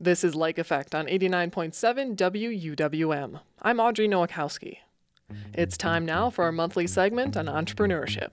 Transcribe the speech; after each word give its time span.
This 0.00 0.22
is 0.22 0.36
Lake 0.36 0.58
Effect 0.58 0.94
on 0.94 1.06
89.7 1.06 2.14
WUWM. 2.14 3.40
I'm 3.60 3.80
Audrey 3.80 4.06
Nowakowski. 4.06 4.76
It's 5.52 5.76
time 5.76 6.06
now 6.06 6.30
for 6.30 6.44
our 6.44 6.52
monthly 6.52 6.86
segment 6.86 7.36
on 7.36 7.46
entrepreneurship. 7.46 8.30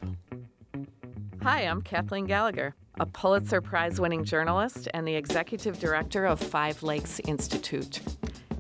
Hi, 1.42 1.62
I'm 1.62 1.82
Kathleen 1.82 2.28
Gallagher, 2.28 2.76
a 3.00 3.08
Pulitzer 3.08 3.62
Prize 3.62 4.00
winning 4.00 4.24
journalist 4.24 4.90
and 4.94 5.08
the 5.08 5.16
executive 5.16 5.80
director 5.80 6.28
of 6.28 6.40
Five 6.40 6.84
Lakes 6.84 7.20
Institute. 7.22 8.00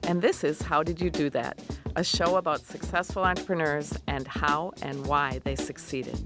And 0.07 0.19
this 0.19 0.43
is 0.43 0.63
How 0.63 0.81
Did 0.81 0.99
You 0.99 1.11
Do 1.11 1.29
That? 1.29 1.61
A 1.95 2.03
show 2.03 2.37
about 2.37 2.61
successful 2.61 3.23
entrepreneurs 3.23 3.93
and 4.07 4.27
how 4.27 4.73
and 4.81 5.05
why 5.05 5.41
they 5.43 5.55
succeeded. 5.55 6.19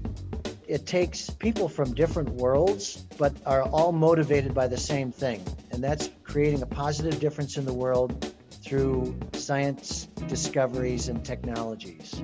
It 0.70 0.86
takes 0.86 1.28
people 1.28 1.68
from 1.68 1.94
different 1.94 2.28
worlds, 2.28 3.04
but 3.18 3.34
are 3.44 3.62
all 3.62 3.90
motivated 3.90 4.54
by 4.54 4.68
the 4.68 4.76
same 4.76 5.10
thing, 5.10 5.42
and 5.72 5.82
that's 5.82 6.10
creating 6.22 6.62
a 6.62 6.66
positive 6.66 7.18
difference 7.18 7.56
in 7.56 7.64
the 7.64 7.72
world 7.72 8.32
through 8.62 9.18
science 9.32 10.06
discoveries 10.28 11.08
and 11.08 11.24
technologies. 11.24 12.22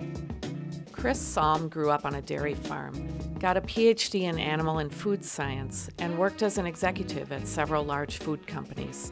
Chris 0.92 1.20
Salm 1.20 1.68
grew 1.68 1.90
up 1.90 2.04
on 2.04 2.14
a 2.14 2.23
dairy 2.23 2.54
farm, 2.54 2.95
got 3.40 3.56
a 3.56 3.60
PhD 3.62 4.20
in 4.20 4.38
animal 4.38 4.78
and 4.78 4.95
food 4.95 5.24
science, 5.24 5.90
and 5.98 6.16
worked 6.16 6.45
as 6.45 6.56
an 6.56 6.66
executive 6.66 7.32
at 7.32 7.48
several 7.48 7.84
large 7.84 8.18
food 8.18 8.46
companies. 8.46 9.10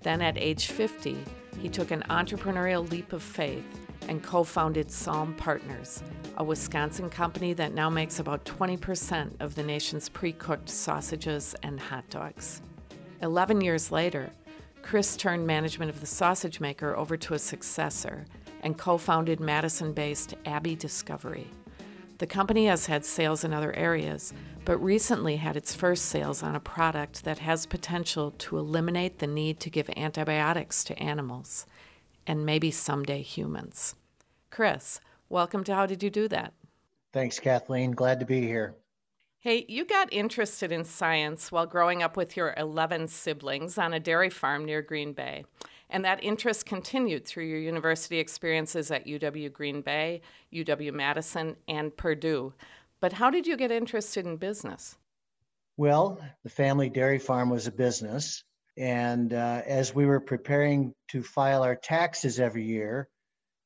Then 0.00 0.22
at 0.22 0.38
age 0.38 0.68
50, 0.68 1.18
he 1.58 1.68
took 1.68 1.90
an 1.90 2.04
entrepreneurial 2.08 2.90
leap 2.90 3.12
of 3.12 3.22
faith 3.22 3.66
and 4.08 4.22
co 4.22 4.42
founded 4.44 4.90
Salm 4.90 5.34
Partners, 5.34 6.02
a 6.36 6.44
Wisconsin 6.44 7.10
company 7.10 7.52
that 7.54 7.74
now 7.74 7.90
makes 7.90 8.18
about 8.18 8.44
20% 8.44 9.32
of 9.40 9.54
the 9.54 9.62
nation's 9.62 10.08
pre 10.08 10.32
cooked 10.32 10.68
sausages 10.68 11.54
and 11.62 11.78
hot 11.78 12.08
dogs. 12.10 12.62
Eleven 13.20 13.60
years 13.60 13.92
later, 13.92 14.30
Chris 14.82 15.16
turned 15.16 15.46
management 15.46 15.90
of 15.90 16.00
the 16.00 16.06
sausage 16.06 16.60
maker 16.60 16.96
over 16.96 17.16
to 17.16 17.34
a 17.34 17.38
successor 17.38 18.26
and 18.62 18.78
co 18.78 18.98
founded 18.98 19.40
Madison 19.40 19.92
based 19.92 20.34
Abby 20.44 20.74
Discovery. 20.74 21.48
The 22.18 22.26
company 22.26 22.66
has 22.66 22.86
had 22.86 23.04
sales 23.04 23.42
in 23.44 23.52
other 23.52 23.72
areas, 23.74 24.32
but 24.64 24.78
recently 24.78 25.36
had 25.36 25.56
its 25.56 25.74
first 25.74 26.04
sales 26.06 26.42
on 26.42 26.54
a 26.54 26.60
product 26.60 27.24
that 27.24 27.38
has 27.38 27.66
potential 27.66 28.30
to 28.38 28.58
eliminate 28.58 29.18
the 29.18 29.26
need 29.26 29.58
to 29.60 29.70
give 29.70 29.90
antibiotics 29.96 30.84
to 30.84 30.98
animals 31.02 31.66
and 32.26 32.46
maybe 32.46 32.70
someday 32.70 33.22
humans. 33.22 33.96
Chris, 34.50 35.00
welcome 35.32 35.64
to 35.64 35.74
How 35.74 35.86
Did 35.86 36.02
You 36.02 36.10
Do 36.10 36.28
That? 36.28 36.52
Thanks, 37.14 37.40
Kathleen. 37.40 37.92
Glad 37.92 38.20
to 38.20 38.26
be 38.26 38.42
here. 38.42 38.74
Hey, 39.40 39.64
you 39.66 39.86
got 39.86 40.12
interested 40.12 40.70
in 40.70 40.84
science 40.84 41.50
while 41.50 41.66
growing 41.66 42.02
up 42.02 42.18
with 42.18 42.36
your 42.36 42.54
11 42.56 43.08
siblings 43.08 43.78
on 43.78 43.94
a 43.94 43.98
dairy 43.98 44.28
farm 44.28 44.66
near 44.66 44.82
Green 44.82 45.14
Bay. 45.14 45.44
And 45.88 46.04
that 46.04 46.22
interest 46.22 46.66
continued 46.66 47.26
through 47.26 47.46
your 47.46 47.58
university 47.58 48.18
experiences 48.18 48.90
at 48.90 49.06
UW 49.06 49.50
Green 49.50 49.80
Bay, 49.80 50.20
UW 50.52 50.92
Madison, 50.92 51.56
and 51.66 51.96
Purdue. 51.96 52.52
But 53.00 53.14
how 53.14 53.30
did 53.30 53.46
you 53.46 53.56
get 53.56 53.72
interested 53.72 54.26
in 54.26 54.36
business? 54.36 54.96
Well, 55.78 56.20
the 56.44 56.50
family 56.50 56.90
dairy 56.90 57.18
farm 57.18 57.48
was 57.48 57.66
a 57.66 57.72
business. 57.72 58.44
And 58.76 59.32
uh, 59.32 59.62
as 59.66 59.94
we 59.94 60.04
were 60.04 60.20
preparing 60.20 60.94
to 61.08 61.22
file 61.22 61.62
our 61.62 61.74
taxes 61.74 62.38
every 62.38 62.64
year, 62.64 63.08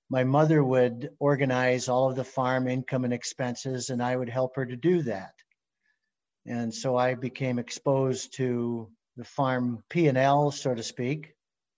my 0.09 0.25
mother 0.25 0.62
would 0.62 1.11
organize 1.19 1.89
all 1.89 2.09
of 2.11 2.17
the 2.17 2.25
farm 2.25 2.69
income 2.69 3.05
and 3.05 3.12
expenses, 3.12 3.91
and 3.91 4.03
I 4.03 4.17
would 4.17 4.29
help 4.29 4.57
her 4.57 4.65
to 4.65 4.77
do 4.77 5.03
that. 5.03 5.33
And 6.47 6.73
so 6.73 6.97
I 6.97 7.15
became 7.15 7.59
exposed 7.59 8.34
to 8.34 8.89
the 9.17 9.25
farm 9.25 9.83
P&L, 9.89 10.51
so 10.53 10.75
to 10.75 10.83
speak, 10.83 11.33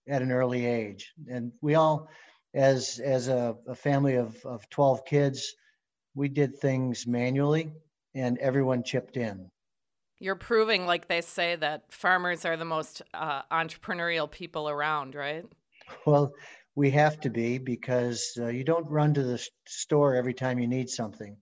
at 0.07 0.21
an 0.21 0.31
early 0.31 0.65
age. 0.65 1.11
And 1.27 1.51
we 1.61 1.75
all, 1.75 2.07
as, 2.53 2.99
as 2.99 3.29
a, 3.29 3.55
a 3.67 3.75
family 3.75 4.15
of, 4.15 4.37
of 4.45 4.69
12 4.69 5.05
kids, 5.05 5.55
we 6.13 6.29
did 6.29 6.59
things 6.59 7.07
manually 7.07 7.71
and 8.13 8.37
everyone 8.39 8.83
chipped 8.83 9.17
in. 9.17 9.49
You're 10.19 10.35
proving, 10.35 10.85
like 10.85 11.07
they 11.07 11.21
say, 11.21 11.55
that 11.55 11.91
farmers 11.91 12.43
are 12.43 12.57
the 12.57 12.65
most 12.65 13.01
uh, 13.13 13.43
entrepreneurial 13.51 14.29
people 14.29 14.69
around, 14.69 15.15
right? 15.15 15.45
Well, 16.05 16.33
we 16.75 16.91
have 16.91 17.19
to 17.21 17.29
be 17.29 17.57
because 17.57 18.37
uh, 18.39 18.47
you 18.47 18.63
don't 18.63 18.89
run 18.89 19.13
to 19.13 19.23
the 19.23 19.43
store 19.67 20.15
every 20.15 20.33
time 20.33 20.59
you 20.59 20.67
need 20.67 20.89
something. 20.89 21.37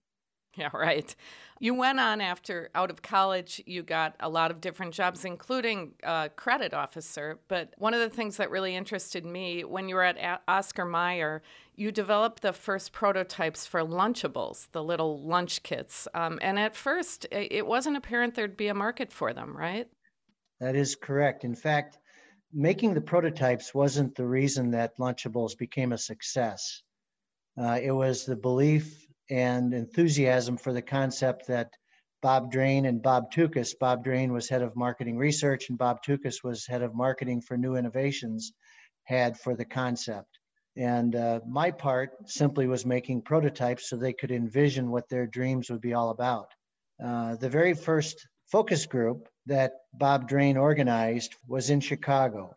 Yeah, 0.56 0.70
right. 0.74 1.14
You 1.60 1.74
went 1.74 2.00
on 2.00 2.20
after 2.20 2.70
out 2.74 2.90
of 2.90 3.02
college, 3.02 3.62
you 3.66 3.82
got 3.82 4.16
a 4.20 4.28
lot 4.28 4.50
of 4.50 4.60
different 4.60 4.92
jobs, 4.92 5.24
including 5.24 5.92
uh, 6.02 6.28
credit 6.30 6.74
officer. 6.74 7.38
But 7.48 7.74
one 7.78 7.94
of 7.94 8.00
the 8.00 8.08
things 8.08 8.36
that 8.36 8.50
really 8.50 8.74
interested 8.74 9.24
me 9.24 9.64
when 9.64 9.88
you 9.88 9.94
were 9.94 10.04
at 10.04 10.42
Oscar 10.48 10.84
Mayer, 10.84 11.42
you 11.76 11.92
developed 11.92 12.42
the 12.42 12.52
first 12.52 12.92
prototypes 12.92 13.66
for 13.66 13.82
Lunchables, 13.82 14.68
the 14.72 14.82
little 14.82 15.20
lunch 15.22 15.62
kits. 15.62 16.08
Um, 16.14 16.38
and 16.42 16.58
at 16.58 16.74
first, 16.74 17.26
it 17.30 17.66
wasn't 17.66 17.96
apparent 17.96 18.34
there'd 18.34 18.56
be 18.56 18.68
a 18.68 18.74
market 18.74 19.12
for 19.12 19.32
them, 19.32 19.56
right? 19.56 19.88
That 20.60 20.74
is 20.74 20.96
correct. 20.96 21.44
In 21.44 21.54
fact, 21.54 21.98
making 22.52 22.94
the 22.94 23.00
prototypes 23.00 23.74
wasn't 23.74 24.14
the 24.14 24.26
reason 24.26 24.70
that 24.70 24.98
Lunchables 24.98 25.56
became 25.56 25.92
a 25.92 25.98
success. 25.98 26.82
Uh, 27.60 27.78
it 27.82 27.90
was 27.90 28.24
the 28.24 28.36
belief 28.36 29.06
and 29.30 29.74
enthusiasm 29.74 30.56
for 30.56 30.72
the 30.72 30.82
concept 30.82 31.46
that 31.48 31.70
Bob 32.20 32.50
Drane 32.50 32.86
and 32.86 33.02
Bob 33.02 33.30
Tukas, 33.30 33.74
Bob 33.78 34.02
Drane 34.02 34.32
was 34.32 34.48
head 34.48 34.62
of 34.62 34.74
marketing 34.74 35.18
research 35.18 35.68
and 35.68 35.78
Bob 35.78 36.02
Tukas 36.02 36.42
was 36.42 36.66
head 36.66 36.82
of 36.82 36.94
marketing 36.94 37.42
for 37.42 37.56
new 37.56 37.76
innovations, 37.76 38.52
had 39.04 39.38
for 39.38 39.54
the 39.54 39.64
concept. 39.64 40.38
And 40.76 41.14
uh, 41.14 41.40
my 41.46 41.70
part 41.70 42.10
simply 42.26 42.66
was 42.66 42.86
making 42.86 43.22
prototypes 43.22 43.88
so 43.88 43.96
they 43.96 44.12
could 44.12 44.30
envision 44.30 44.90
what 44.90 45.08
their 45.08 45.26
dreams 45.26 45.70
would 45.70 45.80
be 45.80 45.94
all 45.94 46.10
about. 46.10 46.48
Uh, 47.04 47.36
the 47.36 47.48
very 47.48 47.74
first 47.74 48.26
focus 48.50 48.86
group 48.86 49.28
that 49.46 49.72
Bob 49.92 50.28
Drane 50.28 50.56
organized 50.56 51.34
was 51.46 51.70
in 51.70 51.80
Chicago. 51.80 52.54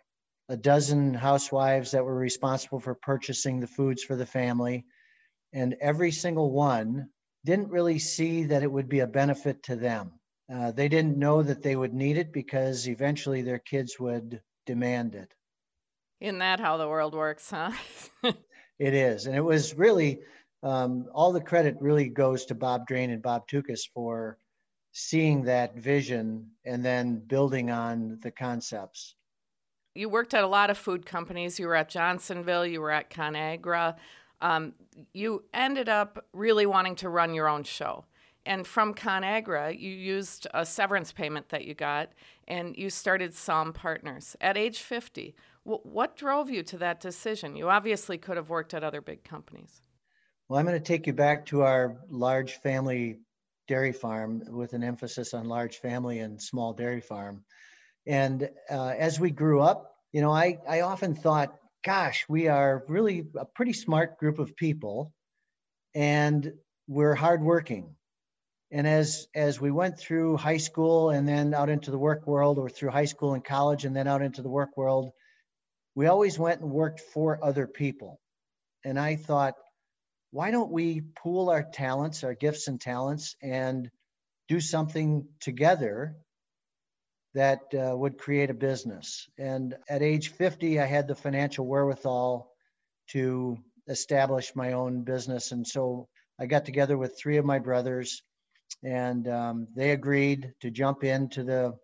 A 0.49 0.57
dozen 0.57 1.13
housewives 1.13 1.91
that 1.91 2.03
were 2.03 2.15
responsible 2.15 2.79
for 2.79 2.95
purchasing 2.95 3.59
the 3.59 3.67
foods 3.67 4.03
for 4.03 4.15
the 4.15 4.25
family 4.25 4.85
and 5.53 5.75
every 5.81 6.11
single 6.11 6.51
one 6.51 7.09
didn't 7.43 7.69
really 7.69 7.99
see 7.99 8.45
that 8.45 8.63
it 8.63 8.71
would 8.71 8.87
be 8.87 8.99
a 8.99 9.07
benefit 9.07 9.63
to 9.63 9.75
them. 9.75 10.11
Uh, 10.53 10.71
they 10.71 10.87
didn't 10.87 11.17
know 11.17 11.41
that 11.41 11.61
they 11.61 11.75
would 11.75 11.93
need 11.93 12.17
it 12.17 12.31
because 12.31 12.87
eventually 12.87 13.41
their 13.41 13.59
kids 13.59 13.99
would 13.99 14.41
demand 14.65 15.15
it. 15.15 15.33
Isn't 16.19 16.39
that 16.39 16.59
how 16.59 16.77
the 16.77 16.87
world 16.87 17.15
works, 17.15 17.49
huh? 17.49 17.71
it 18.23 18.93
is. 18.93 19.25
And 19.25 19.35
it 19.35 19.43
was 19.43 19.75
really 19.75 20.19
um, 20.61 21.07
all 21.13 21.31
the 21.31 21.41
credit 21.41 21.77
really 21.79 22.09
goes 22.09 22.45
to 22.45 22.55
Bob 22.55 22.85
Drane 22.85 23.09
and 23.09 23.21
Bob 23.21 23.47
Tukas 23.47 23.81
for 23.93 24.37
seeing 24.91 25.43
that 25.43 25.75
vision 25.75 26.49
and 26.65 26.83
then 26.83 27.19
building 27.19 27.71
on 27.71 28.19
the 28.21 28.31
concepts. 28.31 29.15
You 29.95 30.09
worked 30.09 30.33
at 30.33 30.43
a 30.43 30.47
lot 30.47 30.69
of 30.69 30.77
food 30.77 31.05
companies. 31.05 31.59
You 31.59 31.67
were 31.67 31.75
at 31.75 31.89
Johnsonville, 31.89 32.65
you 32.65 32.81
were 32.81 32.91
at 32.91 33.09
ConAgra 33.09 33.95
um, 34.41 34.73
you 35.13 35.43
ended 35.53 35.87
up 35.87 36.25
really 36.33 36.65
wanting 36.65 36.95
to 36.97 37.09
run 37.09 37.33
your 37.33 37.47
own 37.47 37.63
show. 37.63 38.05
And 38.45 38.65
from 38.65 38.95
ConAgra, 38.95 39.79
you 39.79 39.91
used 39.91 40.47
a 40.53 40.65
severance 40.65 41.11
payment 41.11 41.49
that 41.49 41.65
you 41.65 41.75
got 41.75 42.09
and 42.47 42.75
you 42.75 42.89
started 42.89 43.35
Salm 43.35 43.71
Partners 43.71 44.35
at 44.41 44.57
age 44.57 44.79
50. 44.79 45.35
W- 45.63 45.81
what 45.83 46.17
drove 46.17 46.49
you 46.49 46.63
to 46.63 46.77
that 46.79 46.99
decision? 46.99 47.55
You 47.55 47.69
obviously 47.69 48.17
could 48.17 48.37
have 48.37 48.49
worked 48.49 48.73
at 48.73 48.83
other 48.83 48.99
big 48.99 49.23
companies. 49.23 49.81
Well, 50.49 50.59
I'm 50.59 50.65
going 50.65 50.77
to 50.77 50.83
take 50.83 51.05
you 51.05 51.13
back 51.13 51.45
to 51.47 51.61
our 51.61 51.97
large 52.09 52.55
family 52.61 53.19
dairy 53.71 53.93
farm 53.93 54.43
with 54.49 54.73
an 54.73 54.83
emphasis 54.83 55.33
on 55.33 55.45
large 55.45 55.77
family 55.77 56.19
and 56.19 56.41
small 56.41 56.73
dairy 56.73 56.99
farm. 56.99 57.45
And 58.05 58.49
uh, 58.69 58.93
as 58.97 59.17
we 59.17 59.31
grew 59.31 59.61
up, 59.61 59.95
you 60.11 60.19
know, 60.19 60.29
I, 60.29 60.57
I 60.67 60.81
often 60.81 61.15
thought, 61.15 61.55
gosh, 61.85 62.25
we 62.27 62.49
are 62.49 62.83
really 62.89 63.25
a 63.39 63.45
pretty 63.45 63.71
smart 63.71 64.17
group 64.17 64.39
of 64.39 64.57
people 64.57 65.13
and 65.95 66.51
we're 66.89 67.15
hardworking. 67.15 67.95
And 68.73 68.85
as 68.85 69.27
as 69.33 69.61
we 69.61 69.71
went 69.71 69.97
through 69.97 70.35
high 70.35 70.57
school 70.57 71.09
and 71.09 71.25
then 71.25 71.53
out 71.53 71.69
into 71.69 71.91
the 71.91 71.97
work 71.97 72.27
world, 72.27 72.57
or 72.57 72.69
through 72.69 72.89
high 72.89 73.05
school 73.05 73.35
and 73.35 73.43
college 73.43 73.85
and 73.85 73.95
then 73.95 74.05
out 74.05 74.21
into 74.21 74.41
the 74.41 74.49
work 74.49 74.75
world, 74.75 75.11
we 75.95 76.07
always 76.07 76.37
went 76.37 76.59
and 76.59 76.69
worked 76.71 76.99
for 76.99 77.39
other 77.41 77.67
people. 77.67 78.19
And 78.83 78.99
I 78.99 79.15
thought, 79.15 79.55
why 80.31 80.51
don't 80.51 80.71
we 80.71 81.01
pool 81.01 81.49
our 81.49 81.63
talents, 81.63 82.23
our 82.23 82.33
gifts 82.33 82.67
and 82.67 82.79
talents, 82.79 83.35
and 83.41 83.89
do 84.47 84.59
something 84.59 85.27
together 85.39 86.15
that 87.33 87.61
uh, 87.73 87.95
would 87.95 88.17
create 88.17 88.49
a 88.49 88.53
business. 88.53 89.27
And 89.37 89.75
at 89.89 90.01
age 90.01 90.29
50, 90.29 90.79
I 90.79 90.85
had 90.85 91.07
the 91.07 91.15
financial 91.15 91.65
wherewithal 91.65 92.49
to 93.11 93.57
establish 93.87 94.55
my 94.55 94.73
own 94.73 95.03
business. 95.03 95.51
And 95.51 95.65
so 95.65 96.07
I 96.39 96.45
got 96.45 96.65
together 96.65 96.97
with 96.97 97.17
three 97.17 97.37
of 97.37 97.45
my 97.45 97.59
brothers, 97.59 98.23
and 98.83 99.27
um, 99.27 99.67
they 99.75 99.91
agreed 99.91 100.53
to 100.61 100.71
jump 100.71 101.03
into 101.03 101.43
the 101.43 101.77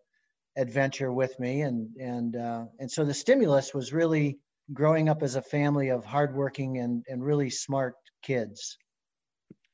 adventure 0.57 1.11
with 1.11 1.39
me, 1.39 1.61
and 1.61 1.95
and 1.97 2.35
uh, 2.35 2.65
and 2.79 2.91
so 2.91 3.05
the 3.05 3.13
stimulus 3.13 3.73
was 3.73 3.93
really 3.93 4.39
growing 4.73 5.09
up 5.09 5.21
as 5.21 5.35
a 5.35 5.41
family 5.41 5.89
of 5.89 6.05
hardworking 6.05 6.79
and 6.79 7.03
and 7.07 7.23
really 7.23 7.51
smart 7.51 7.93
kids. 8.21 8.77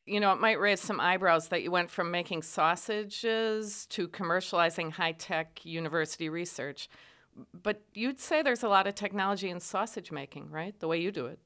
You 0.06 0.20
know, 0.20 0.34
it 0.34 0.40
might 0.40 0.60
raise 0.60 0.82
some 0.82 1.00
eyebrows 1.00 1.48
that 1.48 1.64
you 1.64 1.72
went 1.72 1.90
from 1.90 2.12
making 2.12 2.42
sausages 2.42 3.86
to 3.88 4.08
commercializing 4.08 4.92
high 4.92 5.14
tech 5.14 5.62
university 5.64 6.28
research. 6.28 6.90
But 7.54 7.82
you'd 7.94 8.20
say 8.20 8.42
there's 8.42 8.64
a 8.64 8.70
lot 8.70 8.86
of 8.86 8.96
technology 8.96 9.50
in 9.50 9.60
sausage 9.60 10.12
making, 10.12 10.50
right? 10.50 10.78
The 10.80 10.88
way 10.88 11.00
you 11.00 11.12
do 11.12 11.28
it. 11.28 11.40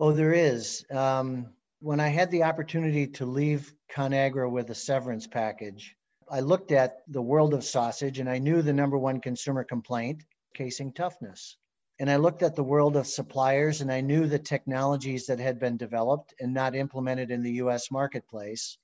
Oh, 0.00 0.12
there 0.12 0.32
is. 0.32 0.84
Um, 0.90 1.46
when 1.80 2.00
I 2.00 2.08
had 2.08 2.30
the 2.30 2.44
opportunity 2.44 3.06
to 3.08 3.26
leave 3.26 3.74
ConAgra 3.92 4.50
with 4.50 4.70
a 4.70 4.74
severance 4.74 5.26
package, 5.26 5.96
I 6.30 6.40
looked 6.40 6.72
at 6.72 7.02
the 7.08 7.20
world 7.20 7.52
of 7.52 7.64
sausage 7.64 8.18
and 8.18 8.28
I 8.28 8.38
knew 8.38 8.62
the 8.62 8.72
number 8.72 8.96
one 8.96 9.20
consumer 9.20 9.64
complaint 9.64 10.24
casing 10.54 10.92
toughness. 10.92 11.56
And 12.04 12.10
I 12.10 12.16
looked 12.16 12.42
at 12.42 12.54
the 12.54 12.62
world 12.62 12.96
of 12.96 13.06
suppliers 13.06 13.80
and 13.80 13.90
I 13.90 14.02
knew 14.02 14.26
the 14.26 14.38
technologies 14.38 15.24
that 15.28 15.38
had 15.38 15.58
been 15.58 15.78
developed 15.78 16.34
and 16.38 16.52
not 16.52 16.76
implemented 16.76 17.30
in 17.30 17.42
the 17.42 17.52
US 17.52 17.90
marketplace. 17.90 18.76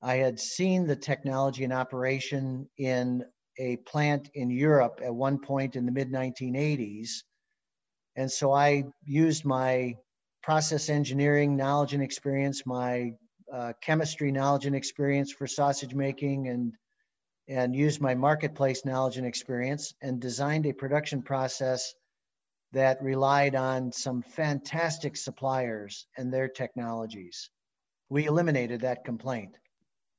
I 0.00 0.14
had 0.16 0.40
seen 0.40 0.86
the 0.86 0.96
technology 0.96 1.62
in 1.62 1.72
operation 1.72 2.70
in 2.78 3.26
a 3.58 3.76
plant 3.76 4.30
in 4.32 4.48
Europe 4.48 5.00
at 5.04 5.14
one 5.14 5.38
point 5.38 5.76
in 5.76 5.84
the 5.84 5.92
mid 5.92 6.10
1980s. 6.10 7.22
And 8.16 8.32
so 8.32 8.50
I 8.50 8.84
used 9.04 9.44
my 9.44 9.98
process 10.42 10.88
engineering 10.88 11.54
knowledge 11.54 11.92
and 11.92 12.02
experience, 12.02 12.64
my 12.64 13.12
uh, 13.52 13.74
chemistry 13.82 14.32
knowledge 14.32 14.64
and 14.64 14.74
experience 14.74 15.32
for 15.32 15.46
sausage 15.46 15.94
making, 15.94 16.48
and 16.48 16.72
and 17.46 17.76
used 17.76 18.00
my 18.00 18.14
marketplace 18.14 18.86
knowledge 18.86 19.18
and 19.18 19.26
experience 19.26 19.92
and 20.00 20.18
designed 20.18 20.64
a 20.64 20.72
production 20.72 21.20
process 21.20 21.94
that 22.72 23.02
relied 23.02 23.54
on 23.54 23.92
some 23.92 24.22
fantastic 24.22 25.16
suppliers 25.16 26.06
and 26.16 26.32
their 26.32 26.48
technologies. 26.48 27.50
We 28.08 28.26
eliminated 28.26 28.80
that 28.82 29.04
complaint. 29.04 29.56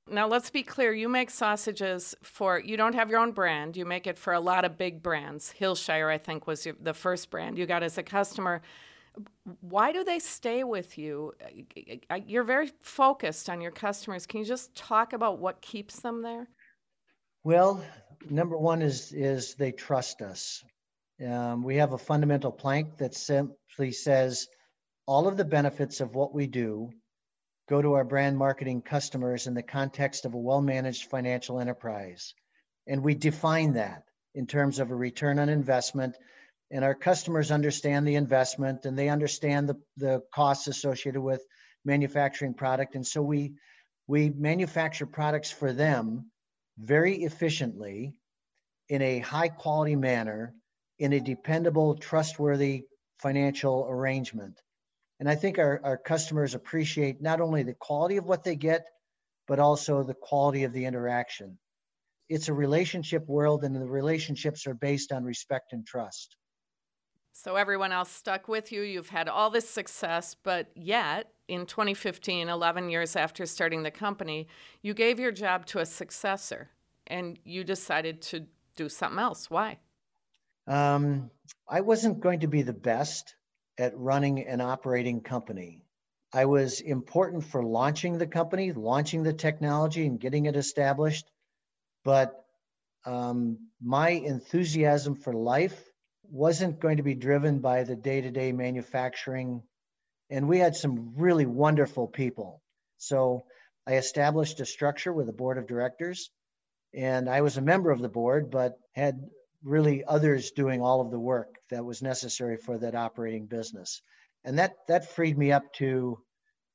Now, 0.10 0.28
let's 0.28 0.50
be 0.50 0.64
clear. 0.64 0.94
You 0.94 1.10
make 1.10 1.30
sausages 1.30 2.16
for, 2.24 2.60
you 2.60 2.78
don't 2.78 2.96
have 2.96 3.10
your 3.10 3.20
own 3.20 3.32
brand. 3.32 3.76
You 3.76 3.86
make 3.86 4.08
it 4.08 4.18
for 4.18 4.34
a 4.34 4.40
lot 4.40 4.64
of 4.64 4.78
big 4.78 5.04
brands. 5.04 5.54
Hillshire, 5.60 6.10
I 6.10 6.18
think, 6.18 6.48
was 6.48 6.66
the 6.82 6.94
first 6.94 7.30
brand 7.30 7.58
you 7.58 7.66
got 7.66 7.84
as 7.84 7.98
a 7.98 8.04
customer. 8.04 8.62
Why 9.62 9.92
do 9.92 10.04
they 10.04 10.20
stay 10.20 10.64
with 10.64 10.98
you? 10.98 11.34
You're 12.26 12.44
very 12.44 12.72
focused 12.80 13.50
on 13.50 13.60
your 13.60 13.72
customers. 13.72 14.26
Can 14.26 14.40
you 14.40 14.46
just 14.46 14.76
talk 14.76 15.12
about 15.12 15.40
what 15.40 15.60
keeps 15.60 16.00
them 16.00 16.22
there? 16.22 16.48
Well, 17.44 17.84
number 18.30 18.58
one 18.58 18.82
is 18.82 19.12
is 19.12 19.56
they 19.56 19.72
trust 19.72 20.22
us. 20.22 20.64
Um, 21.25 21.64
we 21.64 21.78
have 21.78 21.94
a 21.94 21.98
fundamental 21.98 22.52
plank 22.52 22.98
that 22.98 23.16
simply 23.16 23.92
says 23.92 24.48
all 25.08 25.28
of 25.28 25.38
the 25.38 25.46
benefits 25.46 26.00
of 26.00 26.14
what 26.14 26.34
we 26.34 26.48
do 26.48 26.92
go 27.69 27.81
to 27.81 27.94
our 27.94 28.04
brand 28.04 28.38
marketing 28.38 28.81
customers 28.81 29.48
in 29.48 29.54
the 29.54 29.64
context 29.64 30.25
of 30.25 30.34
a 30.34 30.38
well 30.38 30.62
managed 30.62 31.10
financial 31.10 31.60
enterprise. 31.60 32.34
And 32.86 33.04
we 33.04 33.16
define 33.16 33.74
that 33.74 34.04
in 34.36 34.46
terms 34.46 34.80
of 34.80 34.92
a 34.92 34.96
return 34.96 35.40
on 35.40 35.50
investment. 35.50 36.16
And 36.69 36.84
our 36.84 36.96
customers 36.96 37.50
understand 37.52 38.08
the 38.08 38.16
investment 38.16 38.86
and 38.86 38.98
they 38.98 39.10
understand 39.10 39.68
the, 39.68 39.75
the 39.98 40.22
costs 40.34 40.68
associated 40.68 41.22
with 41.22 41.42
manufacturing 41.84 42.54
product. 42.54 42.96
And 42.96 43.06
so 43.06 43.22
we, 43.22 43.54
we 44.06 44.30
manufacture 44.30 45.06
products 45.06 45.50
for 45.50 45.74
them 45.74 46.30
very 46.78 47.24
efficiently 47.24 48.20
in 48.90 49.02
a 49.02 49.20
high 49.20 49.50
quality 49.50 49.96
manner 49.96 50.54
in 51.00 51.14
a 51.14 51.20
dependable, 51.20 51.96
trustworthy 51.96 52.86
financial 53.20 53.88
arrangement. 53.90 54.60
And 55.20 55.30
I 55.30 55.36
think 55.36 55.58
our, 55.58 55.82
our 55.84 55.98
customers 55.98 56.54
appreciate 56.54 57.22
not 57.22 57.42
only 57.42 57.64
the 57.64 57.74
quality 57.74 58.18
of 58.18 58.26
what 58.26 58.44
they 58.44 58.56
get, 58.56 58.86
but 59.48 59.60
also 59.60 60.04
the 60.04 60.14
quality 60.14 60.64
of 60.64 60.74
the 60.74 60.86
interaction. 60.86 61.58
It's 62.30 62.50
a 62.50 62.54
relationship 62.54 63.28
world, 63.28 63.64
and 63.64 63.76
the 63.76 63.86
relationships 63.86 64.68
are 64.68 64.74
based 64.74 65.12
on 65.12 65.24
respect 65.24 65.74
and 65.74 65.86
trust. 65.88 66.36
So 67.32 67.56
everyone 67.56 67.92
else 67.92 68.12
stuck 68.12 68.48
with 68.48 68.72
you. 68.72 68.82
You've 68.82 69.10
had 69.10 69.30
all 69.30 69.50
this 69.50 69.70
success, 69.70 70.36
but 70.36 70.72
yet 70.76 71.32
in 71.48 71.66
2015, 71.66 72.50
11 72.50 72.90
years 72.90 73.16
after 73.16 73.46
starting 73.46 73.84
the 73.84 73.92
company, 73.92 74.48
you 74.82 74.94
gave 74.94 75.20
your 75.20 75.32
job 75.32 75.66
to 75.68 75.80
a 75.80 75.86
successor 75.86 76.72
and 77.06 77.38
you 77.44 77.64
decided 77.64 78.22
to 78.24 78.48
do 78.76 78.90
something 78.90 79.20
else. 79.20 79.50
Why? 79.50 79.78
Um, 80.68 81.31
I 81.68 81.81
wasn't 81.81 82.19
going 82.19 82.42
to 82.42 82.48
be 82.48 82.62
the 82.62 82.74
best 82.74 83.36
at 83.78 83.98
running 83.98 84.46
an 84.46 84.60
operating 84.60 85.22
company. 85.22 85.84
I 86.34 86.46
was 86.46 86.81
important 86.81 87.46
for 87.46 87.64
launching 87.64 88.18
the 88.18 88.28
company, 88.28 88.74
launching 88.74 89.24
the 89.24 89.34
technology, 89.34 90.06
and 90.06 90.19
getting 90.19 90.46
it 90.46 90.58
established. 90.58 91.25
But 92.04 92.36
um, 93.06 93.69
my 93.81 94.10
enthusiasm 94.10 95.16
for 95.16 95.34
life 95.34 95.81
wasn't 96.30 96.81
going 96.81 96.98
to 96.98 97.04
be 97.04 97.16
driven 97.16 97.60
by 97.60 97.84
the 97.84 97.96
day 97.96 98.20
to 98.20 98.31
day 98.31 98.52
manufacturing. 98.52 99.63
And 100.30 100.50
we 100.50 100.60
had 100.60 100.75
some 100.75 101.13
really 101.16 101.46
wonderful 101.46 102.08
people. 102.08 102.62
So 102.98 103.46
I 103.88 103.94
established 103.94 104.60
a 104.60 104.66
structure 104.66 105.13
with 105.13 105.30
a 105.30 105.34
board 105.34 105.58
of 105.58 105.68
directors. 105.68 106.30
And 106.94 107.30
I 107.30 107.42
was 107.42 107.56
a 107.56 107.62
member 107.62 107.92
of 107.92 108.02
the 108.02 108.10
board, 108.10 108.52
but 108.52 108.78
had 108.94 109.30
really 109.63 110.04
others 110.06 110.51
doing 110.51 110.81
all 110.81 111.01
of 111.01 111.12
the 111.12 111.19
work 111.19 111.56
that 111.69 111.83
was 111.83 112.01
necessary 112.01 112.57
for 112.57 112.77
that 112.77 112.95
operating 112.95 113.45
business. 113.45 114.01
And 114.44 114.59
that 114.59 114.75
that 114.88 115.13
freed 115.13 115.38
me 115.38 115.51
up 115.51 115.74
to 115.74 116.19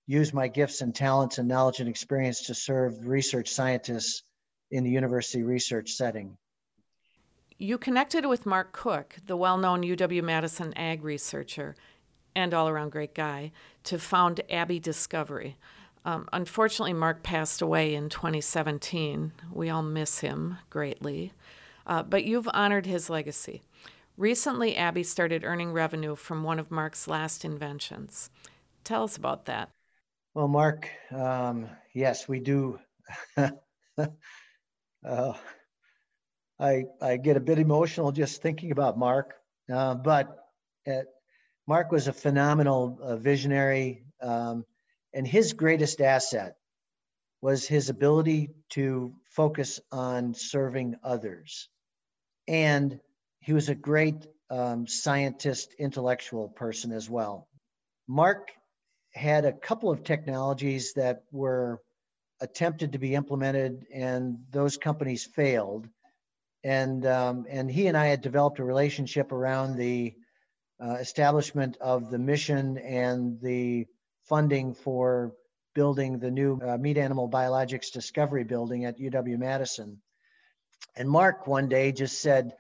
use 0.07 0.35
my 0.35 0.49
gifts 0.49 0.81
and 0.81 0.95
talents 0.95 1.39
and 1.39 1.49
knowledge 1.49 1.81
and 1.81 1.89
experience 1.89 2.43
to 2.47 2.55
serve 2.55 3.07
research 3.07 3.49
scientists 3.49 4.23
in 4.71 4.85
the 4.85 4.91
university 4.91 5.43
research 5.43 5.93
setting. 5.93 6.37
You 7.59 7.79
connected 7.79 8.27
with 8.27 8.45
Mark 8.45 8.73
Cook, 8.73 9.17
the 9.27 9.37
well 9.37 9.57
known 9.57 9.83
UW 9.83 10.23
Madison 10.23 10.77
ag 10.77 11.05
researcher 11.05 11.77
and 12.35 12.53
all 12.53 12.69
around 12.69 12.91
great 12.91 13.15
guy, 13.15 13.53
to 13.85 13.99
found 13.99 14.41
Abby 14.51 14.81
Discovery. 14.81 15.57
Um, 16.05 16.29
unfortunately, 16.33 16.95
Mark 16.95 17.23
passed 17.23 17.63
away 17.63 17.95
in 17.95 18.09
2017. 18.09 19.33
We 19.53 19.71
all 19.71 19.83
miss 19.83 20.21
him 20.21 20.57
greatly 20.71 21.33
uh, 21.87 22.03
but 22.03 22.25
you've 22.25 22.49
honored 22.53 22.87
his 22.87 23.11
legacy. 23.11 23.63
Recently, 24.17 24.77
Abby 24.77 25.03
started 25.03 25.45
earning 25.45 25.73
revenue 25.73 26.15
from 26.17 26.43
one 26.43 26.59
of 26.59 26.71
Mark's 26.71 27.09
last 27.09 27.45
inventions. 27.45 28.31
Tell 28.85 29.05
us 29.05 29.17
about 29.17 29.47
that. 29.47 29.71
Well, 30.35 30.49
Mark, 30.49 30.89
um, 31.11 31.69
yes, 31.95 32.29
we 32.29 32.41
do. 32.41 32.79
uh, 33.37 33.51
I 36.59 36.85
I 37.01 37.17
get 37.17 37.37
a 37.37 37.41
bit 37.41 37.59
emotional 37.59 38.13
just 38.13 38.43
thinking 38.43 38.71
about 38.71 38.99
Mark, 38.99 39.35
uh, 39.73 39.95
but 39.95 40.39
uh, 40.87 41.03
Mark 41.67 41.91
was 41.91 42.09
a 42.09 42.13
phenomenal 42.13 42.99
uh, 43.03 43.17
visionary, 43.17 44.05
um, 44.21 44.65
and 45.13 45.27
his 45.27 45.53
greatest 45.53 46.01
asset 46.01 46.57
was 47.41 47.67
his 47.67 47.89
ability 47.89 48.51
to 48.71 49.15
focus 49.25 49.81
on 49.91 50.35
serving 50.35 50.97
others. 51.03 51.69
And 52.49 53.01
he 53.41 53.53
was 53.53 53.69
a 53.69 53.75
great 53.75 54.27
um, 54.51 54.87
scientist, 54.87 55.75
intellectual 55.79 56.49
person 56.49 56.93
as 56.93 57.09
well. 57.09 57.49
Mark 58.07 58.51
had 59.15 59.45
a 59.45 59.53
couple 59.53 59.91
of 59.91 60.05
technologies 60.05 60.95
that 60.95 61.23
were 61.31 61.81
attempted 62.41 62.93
to 62.93 62.99
be 62.99 63.15
implemented, 63.15 63.87
and 63.93 64.39
those 64.51 64.77
companies 64.77 65.25
failed. 65.25 65.89
And 66.65 67.05
um, 67.07 67.47
and 67.49 67.71
he 67.71 67.87
and 67.87 67.97
I 67.97 68.07
had 68.07 68.21
developed 68.21 68.59
a 68.59 68.65
relationship 68.65 69.33
around 69.33 69.77
the 69.77 70.15
uh, 70.83 70.95
establishment 70.95 71.77
of 71.81 72.11
the 72.11 72.19
mission 72.19 72.79
and 72.79 73.41
the 73.41 73.87
funding 74.29 74.75
for 74.75 75.33
building 75.75 76.19
the 76.19 76.31
new 76.31 76.61
uh, 76.61 76.77
meat 76.77 76.99
animal 76.99 77.29
biologics 77.29 77.91
discovery 77.93 78.45
building 78.45 78.85
at 78.85 78.99
UW 78.99 79.39
Madison. 79.39 80.01
And 80.97 81.09
Mark 81.09 81.47
one 81.47 81.69
day 81.69 81.93
just 81.93 82.21
said, 82.21 82.55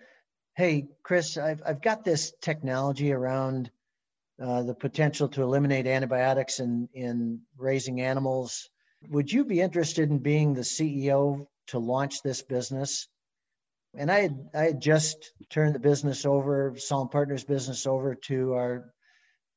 Hey, 0.54 0.88
Chris, 1.02 1.36
I've, 1.36 1.62
I've 1.64 1.82
got 1.82 2.04
this 2.04 2.32
technology 2.40 3.12
around 3.12 3.70
uh, 4.40 4.62
the 4.62 4.74
potential 4.74 5.28
to 5.28 5.42
eliminate 5.42 5.86
antibiotics 5.86 6.58
in, 6.60 6.88
in 6.94 7.40
raising 7.56 8.00
animals. 8.00 8.68
Would 9.08 9.32
you 9.32 9.44
be 9.44 9.60
interested 9.60 10.10
in 10.10 10.18
being 10.18 10.54
the 10.54 10.62
CEO 10.62 11.46
to 11.68 11.78
launch 11.78 12.22
this 12.22 12.42
business? 12.42 13.08
And 13.94 14.10
I 14.10 14.20
had, 14.20 14.48
I 14.54 14.62
had 14.64 14.80
just 14.80 15.32
turned 15.50 15.74
the 15.74 15.80
business 15.80 16.24
over, 16.24 16.74
Salm 16.76 17.08
Partners 17.08 17.44
business 17.44 17.86
over 17.86 18.14
to 18.14 18.54
our, 18.54 18.92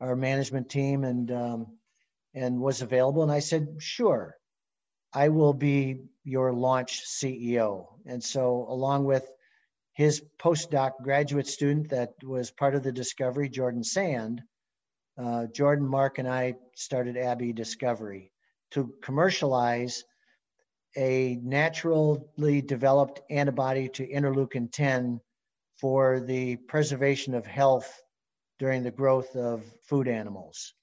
our 0.01 0.15
management 0.15 0.69
team 0.69 1.03
and, 1.03 1.31
um, 1.31 1.77
and 2.33 2.59
was 2.59 2.81
available. 2.81 3.23
And 3.23 3.31
I 3.31 3.39
said, 3.39 3.77
sure, 3.79 4.35
I 5.15 5.29
will 5.29 5.53
be 5.53 6.01
your 6.25 6.51
launch 6.51 7.05
CEO. 7.05 7.87
And 8.05 8.21
so, 8.21 8.65
along 8.67 9.05
with 9.05 9.25
his 9.93 10.21
postdoc 10.37 10.91
graduate 11.01 11.47
student 11.47 11.91
that 11.91 12.15
was 12.21 12.51
part 12.51 12.75
of 12.75 12.83
the 12.83 12.91
discovery, 12.91 13.47
Jordan 13.47 13.85
Sand, 13.85 14.41
uh, 15.17 15.45
Jordan, 15.45 15.87
Mark, 15.87 16.19
and 16.19 16.27
I 16.27 16.55
started 16.75 17.15
Abbey 17.15 17.53
Discovery 17.53 18.33
to 18.71 18.93
commercialize 19.01 20.03
a 20.97 21.39
naturally 21.41 22.61
developed 22.61 23.21
antibody 23.29 23.87
to 23.87 24.05
interleukin 24.05 24.69
10 24.69 25.21
for 25.79 26.19
the 26.19 26.57
preservation 26.57 27.35
of 27.35 27.45
health 27.45 28.01
during 28.59 28.83
the 28.83 28.91
growth 28.91 29.33
of 29.37 29.63
food 29.83 30.09
animals. 30.09 30.73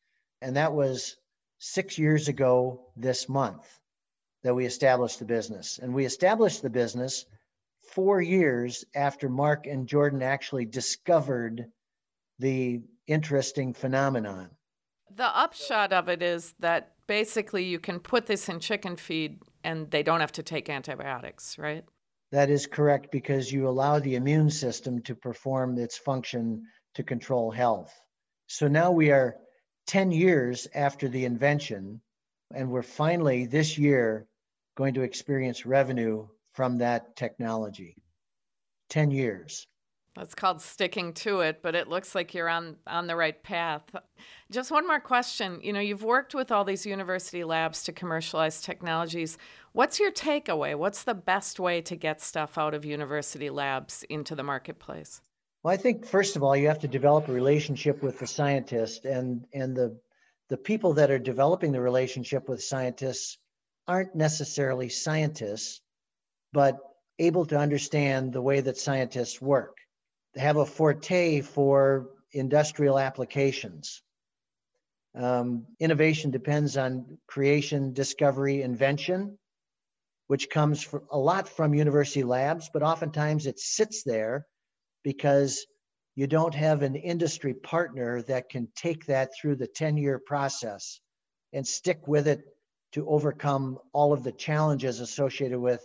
And 0.41 0.57
that 0.57 0.73
was 0.73 1.19
six 1.59 1.99
years 1.99 2.29
ago 2.29 2.87
this 2.97 3.29
month 3.29 3.67
that 4.43 4.55
we 4.55 4.67
established 4.67 5.19
the 5.19 5.25
business. 5.25 5.79
And 5.79 5.95
we 5.95 6.05
established 6.05 6.63
the 6.63 6.71
business 6.71 7.27
four 7.93 8.21
years 8.21 8.85
after 8.95 9.29
Mark 9.29 9.67
and 9.67 9.87
Jordan 9.87 10.23
actually 10.23 10.65
discovered 10.65 11.67
the 12.39 12.81
interesting 13.07 13.73
phenomenon. 13.75 14.51
The 15.15 15.37
upshot 15.37 15.93
of 15.93 16.09
it 16.09 16.23
is 16.23 16.55
that 16.61 16.93
basically 17.07 17.65
you 17.65 17.79
can 17.79 18.01
put 18.01 18.27
this 18.27 18.49
in 18.49 18.61
chicken 18.61 18.97
feed 18.97 19.41
and 19.63 19.91
they 19.91 20.03
don't 20.03 20.21
have 20.21 20.33
to 20.33 20.43
take 20.43 20.69
antibiotics, 20.69 21.59
right? 21.59 21.85
That 22.31 22.49
is 22.49 22.67
correct 22.67 23.13
because 23.13 23.53
you 23.53 23.69
allow 23.69 23.99
the 23.99 24.15
immune 24.15 24.51
system 24.51 25.03
to 25.03 25.15
perform 25.15 25.79
its 25.79 25.99
function 25.99 26.65
to 26.95 27.03
control 27.03 27.51
health. 27.51 27.93
So 28.47 28.69
now 28.69 28.91
we 28.91 29.11
are 29.11 29.37
10 29.87 30.13
years 30.13 30.67
after 30.75 31.09
the 31.09 31.27
invention, 31.27 32.01
and 32.55 32.71
we're 32.71 32.83
finally 32.83 33.45
this 33.45 33.77
year 33.77 34.27
going 34.77 34.95
to 34.95 35.03
experience 35.03 35.67
revenue 35.67 36.27
from 36.53 36.79
that 36.79 37.17
technology. 37.17 37.97
10 38.91 39.11
years. 39.11 39.67
That's 40.15 40.35
called 40.35 40.61
sticking 40.61 41.15
to 41.15 41.41
it, 41.41 41.61
but 41.63 41.75
it 41.75 41.89
looks 41.89 42.15
like 42.15 42.35
you're 42.35 42.49
on 42.49 42.77
on 42.87 43.07
the 43.07 43.17
right 43.17 43.43
path. 43.43 43.83
Just 44.51 44.71
one 44.71 44.87
more 44.87 45.01
question. 45.01 45.59
You 45.63 45.73
know, 45.73 45.81
you've 45.81 46.03
worked 46.03 46.35
with 46.35 46.53
all 46.53 46.65
these 46.65 46.85
university 46.85 47.45
labs 47.45 47.83
to 47.85 47.93
commercialize 47.93 48.61
technologies. 48.61 49.39
What's 49.73 49.99
your 49.99 50.13
takeaway? 50.13 50.77
What's 50.77 51.05
the 51.05 51.15
best 51.15 51.59
way 51.59 51.81
to 51.81 51.97
get 51.97 52.21
stuff 52.21 52.59
out 52.59 52.75
of 52.75 52.85
university 52.85 53.49
labs 53.49 54.05
into 54.11 54.35
the 54.35 54.43
marketplace? 54.43 55.23
Well, 55.63 55.73
I 55.73 55.79
think 55.79 56.05
first 56.05 56.37
of 56.37 56.43
all, 56.43 56.55
you 56.55 56.69
have 56.69 56.81
to 56.81 56.89
develop 56.89 57.29
a 57.29 57.33
relationship 57.33 58.03
with 58.03 58.19
the 58.19 58.27
scientist 58.27 59.07
and 59.07 59.47
and 59.55 59.75
the 59.75 59.99
the 60.51 60.59
people 60.59 60.93
that 60.95 61.11
are 61.11 61.19
developing 61.19 61.73
the 61.73 61.81
relationship 61.81 62.51
with 62.51 62.63
scientists 62.63 63.39
aren't 63.87 64.15
necessarily 64.15 64.89
scientists, 64.89 65.81
but 66.53 66.79
able 67.19 67.47
to 67.47 67.59
understand 67.59 68.33
the 68.33 68.43
way 68.43 68.61
that 68.61 68.79
scientists 68.79 69.41
work 69.41 69.77
They 70.35 70.41
have 70.41 70.57
a 70.57 70.67
forte 70.67 71.43
for 71.43 72.09
industrial 72.33 72.99
applications. 72.99 74.03
Um, 75.15 75.67
innovation 75.79 76.31
depends 76.31 76.77
on 76.79 77.19
creation, 77.27 77.93
discovery, 77.93 78.63
invention, 78.63 79.39
which 80.29 80.49
comes 80.49 80.89
a 81.11 81.19
lot 81.19 81.49
from 81.49 81.75
university 81.75 82.25
labs, 82.25 82.71
but 82.73 82.83
oftentimes 82.83 83.47
it 83.47 83.59
sits 83.59 84.03
there 84.05 84.47
because 85.03 85.67
you 86.15 86.27
don't 86.27 86.55
have 86.55 86.83
an 86.83 86.97
industry 86.97 87.53
partner 87.53 88.23
that 88.23 88.49
can 88.49 88.69
take 88.75 89.07
that 89.07 89.31
through 89.35 89.57
the 89.57 89.67
10 89.67 89.99
year 89.99 90.19
process 90.19 91.01
and 91.53 91.67
stick 91.67 92.09
with 92.09 92.27
it 92.27 92.41
to 92.93 93.07
overcome 93.09 93.79
all 93.93 94.13
of 94.13 94.23
the 94.23 94.33
challenges 94.33 95.01
associated 95.01 95.59
with 95.59 95.83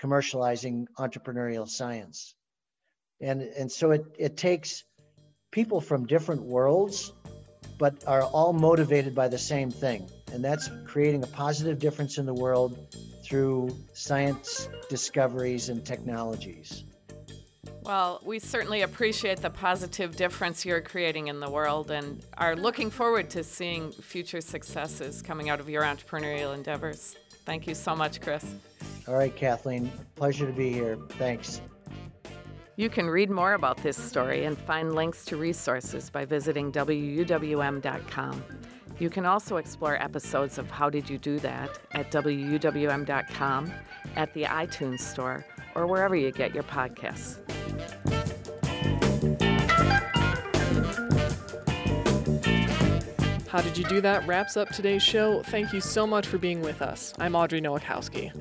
commercializing 0.00 0.86
entrepreneurial 0.98 1.68
science. 1.68 2.34
And 3.20 3.42
and 3.42 3.70
so 3.70 3.92
it 3.92 4.04
it 4.18 4.36
takes 4.36 4.84
people 5.50 5.80
from 5.80 6.06
different 6.06 6.42
worlds 6.42 7.12
but 7.78 8.04
are 8.06 8.22
all 8.22 8.52
motivated 8.52 9.14
by 9.14 9.28
the 9.28 9.38
same 9.38 9.70
thing. 9.70 10.08
And 10.32 10.44
that's 10.44 10.70
creating 10.84 11.24
a 11.24 11.26
positive 11.28 11.78
difference 11.78 12.18
in 12.18 12.26
the 12.26 12.34
world 12.34 12.78
through 13.24 13.76
science 13.92 14.68
discoveries 14.88 15.68
and 15.68 15.84
technologies 15.84 16.84
well, 17.84 18.20
we 18.24 18.38
certainly 18.38 18.82
appreciate 18.82 19.40
the 19.40 19.50
positive 19.50 20.16
difference 20.16 20.64
you're 20.64 20.80
creating 20.80 21.28
in 21.28 21.40
the 21.40 21.50
world 21.50 21.90
and 21.90 22.24
are 22.38 22.54
looking 22.54 22.90
forward 22.90 23.28
to 23.30 23.42
seeing 23.42 23.90
future 23.92 24.40
successes 24.40 25.22
coming 25.22 25.50
out 25.50 25.60
of 25.60 25.68
your 25.68 25.82
entrepreneurial 25.82 26.54
endeavors. 26.54 27.16
Thank 27.44 27.66
you 27.66 27.74
so 27.74 27.96
much, 27.96 28.20
Chris. 28.20 28.44
All 29.08 29.14
right, 29.14 29.34
Kathleen. 29.34 29.90
Pleasure 30.14 30.46
to 30.46 30.52
be 30.52 30.72
here. 30.72 30.96
Thanks. 31.10 31.60
You 32.76 32.88
can 32.88 33.08
read 33.08 33.30
more 33.30 33.54
about 33.54 33.76
this 33.82 33.96
story 33.96 34.44
and 34.44 34.56
find 34.56 34.94
links 34.94 35.24
to 35.26 35.36
resources 35.36 36.08
by 36.08 36.24
visiting 36.24 36.72
WUWM.com. 36.72 38.44
You 38.98 39.10
can 39.10 39.26
also 39.26 39.56
explore 39.56 40.00
episodes 40.00 40.58
of 40.58 40.70
How 40.70 40.88
Did 40.88 41.10
You 41.10 41.18
Do 41.18 41.38
That 41.40 41.78
at 41.92 42.10
WUWM.com, 42.12 43.72
at 44.16 44.32
the 44.32 44.44
iTunes 44.44 45.00
Store, 45.00 45.44
or 45.74 45.86
wherever 45.86 46.14
you 46.14 46.30
get 46.30 46.54
your 46.54 46.62
podcasts. 46.62 47.40
How 53.52 53.60
Did 53.60 53.76
You 53.76 53.84
Do 53.84 54.00
That 54.00 54.26
wraps 54.26 54.56
up 54.56 54.70
today's 54.70 55.02
show. 55.02 55.42
Thank 55.42 55.74
you 55.74 55.82
so 55.82 56.06
much 56.06 56.26
for 56.26 56.38
being 56.38 56.62
with 56.62 56.80
us. 56.80 57.12
I'm 57.18 57.34
Audrey 57.34 57.60
Nowakowski. 57.60 58.32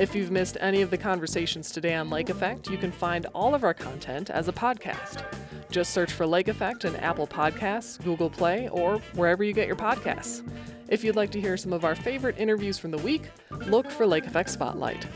If 0.00 0.16
you've 0.16 0.32
missed 0.32 0.56
any 0.58 0.82
of 0.82 0.90
the 0.90 0.98
conversations 0.98 1.70
today 1.70 1.94
on 1.94 2.10
Lake 2.10 2.28
Effect, 2.28 2.68
you 2.68 2.76
can 2.76 2.90
find 2.90 3.26
all 3.36 3.54
of 3.54 3.62
our 3.62 3.72
content 3.72 4.30
as 4.30 4.48
a 4.48 4.52
podcast. 4.52 5.22
Just 5.70 5.92
search 5.92 6.12
for 6.12 6.26
Lake 6.26 6.48
Effect 6.48 6.84
in 6.84 6.96
Apple 6.96 7.28
Podcasts, 7.28 8.02
Google 8.02 8.28
Play, 8.28 8.68
or 8.70 8.98
wherever 9.14 9.44
you 9.44 9.52
get 9.52 9.68
your 9.68 9.76
podcasts. 9.76 10.42
If 10.88 11.04
you'd 11.04 11.14
like 11.14 11.30
to 11.30 11.40
hear 11.40 11.56
some 11.56 11.72
of 11.72 11.84
our 11.84 11.94
favorite 11.94 12.36
interviews 12.36 12.78
from 12.78 12.90
the 12.90 12.98
week, 12.98 13.30
look 13.68 13.88
for 13.88 14.08
Lake 14.08 14.26
Effect 14.26 14.50
Spotlight. 14.50 15.06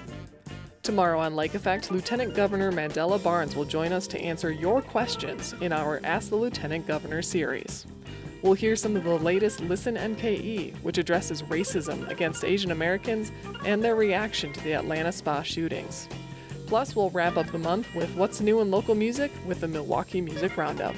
Tomorrow 0.84 1.18
on 1.18 1.34
Lake 1.34 1.56
Effect, 1.56 1.90
Lieutenant 1.90 2.34
Governor 2.34 2.70
Mandela 2.70 3.20
Barnes 3.20 3.56
will 3.56 3.64
join 3.64 3.92
us 3.92 4.06
to 4.06 4.20
answer 4.20 4.52
your 4.52 4.80
questions 4.80 5.52
in 5.60 5.72
our 5.72 6.00
Ask 6.04 6.30
the 6.30 6.36
Lieutenant 6.36 6.86
Governor 6.86 7.22
series. 7.22 7.86
We'll 8.42 8.54
hear 8.54 8.74
some 8.74 8.96
of 8.96 9.04
the 9.04 9.18
latest 9.18 9.60
Listen 9.60 9.96
MKE, 9.96 10.74
which 10.82 10.98
addresses 10.98 11.42
racism 11.42 12.08
against 12.10 12.44
Asian 12.44 12.72
Americans 12.72 13.30
and 13.64 13.82
their 13.82 13.94
reaction 13.94 14.52
to 14.52 14.60
the 14.64 14.74
Atlanta 14.74 15.12
spa 15.12 15.42
shootings. 15.42 16.08
Plus, 16.66 16.96
we'll 16.96 17.10
wrap 17.10 17.36
up 17.36 17.46
the 17.52 17.58
month 17.58 17.86
with 17.94 18.12
what's 18.16 18.40
new 18.40 18.60
in 18.60 18.70
local 18.70 18.94
music 18.94 19.30
with 19.46 19.60
the 19.60 19.68
Milwaukee 19.68 20.20
Music 20.20 20.56
Roundup. 20.56 20.96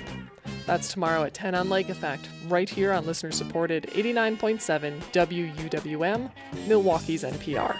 That's 0.67 0.91
tomorrow 0.91 1.25
at 1.25 1.35
10 1.35 1.55
on 1.55 1.69
Lake 1.69 1.91
Effect, 1.91 2.27
right 2.49 2.69
here 2.69 2.93
on 2.93 3.05
listener 3.05 3.31
supported 3.31 3.85
89.7 3.93 4.99
WUWM, 5.13 6.31
Milwaukee's 6.67 7.25
NPR. 7.25 7.79